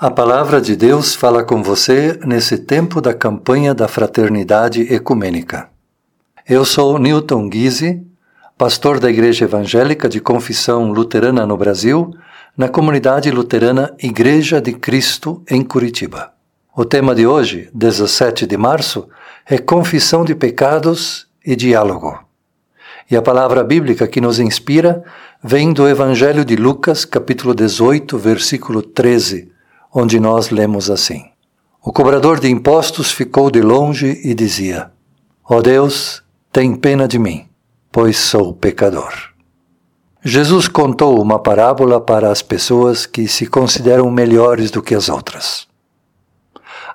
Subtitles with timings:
[0.00, 5.70] A palavra de Deus fala com você nesse tempo da campanha da fraternidade ecumênica.
[6.48, 8.06] Eu sou Newton Guise,
[8.56, 12.14] pastor da Igreja Evangélica de Confissão Luterana no Brasil,
[12.56, 16.30] na comunidade luterana Igreja de Cristo em Curitiba.
[16.76, 19.08] O tema de hoje, 17 de março,
[19.44, 22.16] é confissão de pecados e diálogo.
[23.10, 25.02] E a palavra bíblica que nos inspira
[25.42, 29.57] vem do Evangelho de Lucas, capítulo 18, versículo 13
[29.92, 31.24] onde nós lemos assim:
[31.82, 34.90] O cobrador de impostos ficou de longe e dizia:
[35.48, 37.48] Ó oh Deus, tem pena de mim,
[37.90, 39.12] pois sou pecador.
[40.22, 45.66] Jesus contou uma parábola para as pessoas que se consideram melhores do que as outras.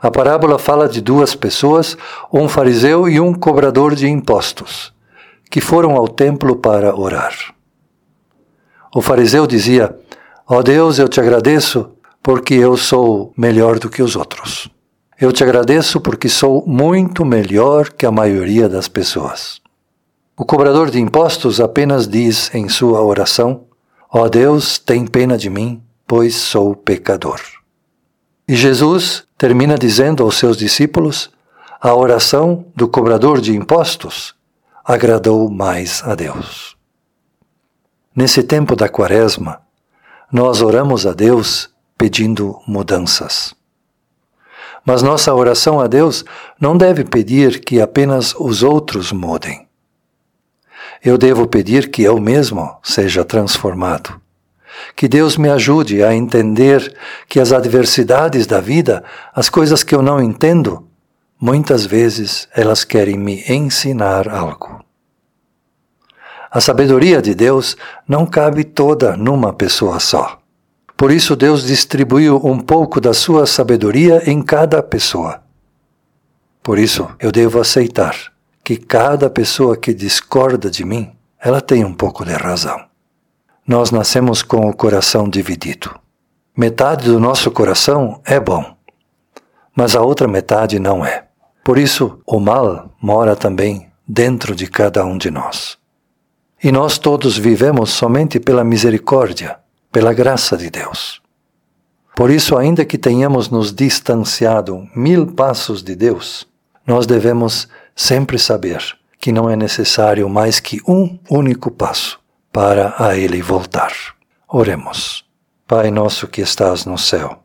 [0.02, 1.98] A parábola fala de duas pessoas,
[2.32, 4.94] um fariseu e um cobrador de impostos,
[5.50, 7.34] que foram ao templo para orar.
[8.94, 9.98] O fariseu dizia:
[10.46, 11.90] Ó oh Deus, eu te agradeço
[12.24, 14.70] porque eu sou melhor do que os outros.
[15.20, 19.62] Eu te agradeço porque sou muito melhor que a maioria das pessoas.
[20.36, 23.66] O cobrador de impostos apenas diz em sua oração:
[24.12, 27.40] Ó oh Deus, tem pena de mim, pois sou pecador.
[28.48, 31.30] E Jesus termina dizendo aos seus discípulos:
[31.80, 34.34] a oração do cobrador de impostos
[34.84, 36.76] agradou mais a Deus.
[38.16, 39.62] Nesse tempo da Quaresma,
[40.32, 41.73] nós oramos a Deus
[42.04, 43.56] pedindo mudanças.
[44.86, 46.26] Mas nossa oração a Deus
[46.60, 49.70] não deve pedir que apenas os outros mudem.
[51.02, 54.20] Eu devo pedir que eu mesmo seja transformado.
[54.98, 56.94] Que Deus me ajude a entender
[57.30, 59.02] que as adversidades da vida,
[59.34, 60.86] as coisas que eu não entendo,
[61.40, 64.84] muitas vezes elas querem me ensinar algo.
[66.52, 70.43] A sabedoria de Deus não cabe toda numa pessoa só.
[71.04, 75.44] Por isso, Deus distribuiu um pouco da sua sabedoria em cada pessoa.
[76.64, 78.16] Por isso, eu devo aceitar
[78.64, 82.86] que cada pessoa que discorda de mim, ela tem um pouco de razão.
[83.68, 85.94] Nós nascemos com o coração dividido.
[86.56, 88.74] Metade do nosso coração é bom,
[89.76, 91.26] mas a outra metade não é.
[91.66, 95.78] Por isso, o mal mora também dentro de cada um de nós.
[96.64, 99.62] E nós todos vivemos somente pela misericórdia
[99.94, 101.22] pela graça de Deus.
[102.16, 106.48] Por isso, ainda que tenhamos nos distanciado mil passos de Deus,
[106.86, 108.84] nós devemos sempre saber
[109.20, 112.20] que não é necessário mais que um único passo
[112.52, 113.94] para a Ele voltar.
[114.48, 115.24] Oremos.
[115.68, 117.42] Pai nosso que estás no céu,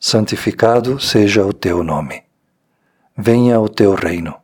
[0.00, 2.22] santificado seja o teu nome.
[3.16, 4.34] Venha o teu reino.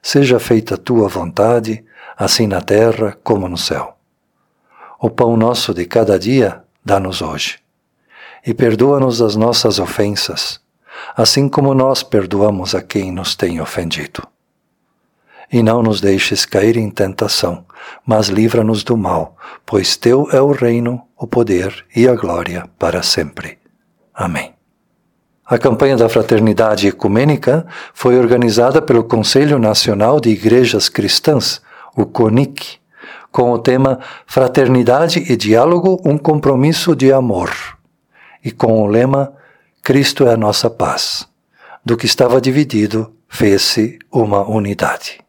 [0.00, 1.84] Seja feita a tua vontade,
[2.16, 3.96] assim na terra como no céu.
[5.00, 7.58] O pão nosso de cada dia dá-nos hoje.
[8.46, 10.60] E perdoa-nos as nossas ofensas,
[11.16, 14.22] assim como nós perdoamos a quem nos tem ofendido.
[15.50, 17.64] E não nos deixes cair em tentação,
[18.04, 23.02] mas livra-nos do mal, pois teu é o reino, o poder e a glória para
[23.02, 23.58] sempre.
[24.12, 24.54] Amém.
[25.46, 31.60] A campanha da Fraternidade Ecumênica foi organizada pelo Conselho Nacional de Igrejas Cristãs,
[31.94, 32.78] o CONIC,
[33.32, 37.50] com o tema Fraternidade e Diálogo, um compromisso de amor,
[38.44, 39.32] e com o lema
[39.82, 41.28] Cristo é a nossa paz.
[41.84, 45.23] Do que estava dividido, fez-se uma unidade.